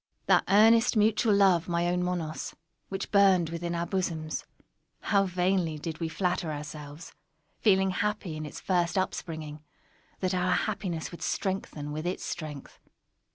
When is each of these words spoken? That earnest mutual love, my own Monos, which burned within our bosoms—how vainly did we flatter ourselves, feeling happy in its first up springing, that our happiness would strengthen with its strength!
That 0.25 0.45
earnest 0.47 0.97
mutual 0.97 1.35
love, 1.35 1.67
my 1.69 1.87
own 1.87 2.01
Monos, 2.01 2.55
which 2.89 3.11
burned 3.11 3.51
within 3.51 3.75
our 3.75 3.85
bosoms—how 3.85 5.25
vainly 5.25 5.77
did 5.77 5.99
we 5.99 6.09
flatter 6.09 6.51
ourselves, 6.51 7.13
feeling 7.59 7.91
happy 7.91 8.35
in 8.35 8.43
its 8.43 8.59
first 8.59 8.97
up 8.97 9.13
springing, 9.13 9.63
that 10.19 10.33
our 10.33 10.53
happiness 10.53 11.11
would 11.11 11.21
strengthen 11.21 11.91
with 11.91 12.07
its 12.07 12.25
strength! 12.25 12.79